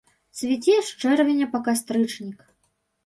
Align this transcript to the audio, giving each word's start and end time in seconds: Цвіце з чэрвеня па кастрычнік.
Цвіце 0.37 0.77
з 0.87 0.95
чэрвеня 1.03 1.47
па 1.53 1.59
кастрычнік. 1.71 2.39